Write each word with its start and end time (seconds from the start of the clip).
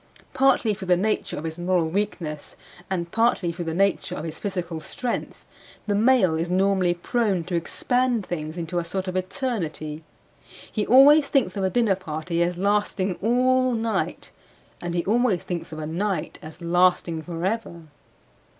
Partly 0.33 0.73
through 0.73 0.87
the 0.87 0.97
nature 0.97 1.37
of 1.37 1.43
his 1.43 1.59
moral 1.59 1.87
weakness, 1.87 2.55
and 2.89 3.11
partly 3.11 3.51
through 3.51 3.65
the 3.65 3.73
nature 3.75 4.15
of 4.15 4.23
his 4.23 4.39
physical 4.39 4.79
strength, 4.79 5.45
the 5.85 5.93
male 5.93 6.33
is 6.33 6.49
normally 6.49 6.95
prone 6.95 7.43
to 7.43 7.55
expand 7.55 8.25
things 8.25 8.57
into 8.57 8.79
a 8.79 8.83
sort 8.83 9.07
of 9.07 9.15
eternity; 9.15 10.03
he 10.71 10.87
always 10.87 11.27
thinks 11.27 11.55
of 11.55 11.63
a 11.63 11.69
dinner 11.69 11.95
party 11.95 12.41
as 12.41 12.57
lasting 12.57 13.13
all 13.21 13.73
night; 13.73 14.31
and 14.81 14.95
he 14.95 15.05
always 15.05 15.43
thinks 15.43 15.71
of 15.71 15.77
a 15.77 15.85
night 15.85 16.39
as 16.41 16.61
lasting 16.63 17.21
forever. 17.21 17.83